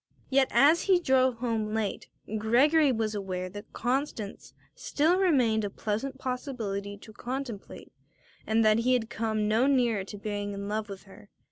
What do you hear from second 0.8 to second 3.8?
he drove home late Gregory was aware that